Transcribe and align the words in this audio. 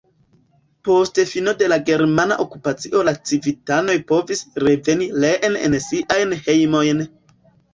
Post 0.87 1.19
fino 1.31 1.53
de 1.59 1.67
la 1.73 1.77
germana 1.89 2.37
okupacio 2.45 3.03
la 3.09 3.13
civitanoj 3.33 3.97
povis 4.13 4.43
reveni 4.67 5.11
reen 5.27 5.59
en 5.69 5.79
siajn 5.91 6.35
hejmojn. 6.49 7.07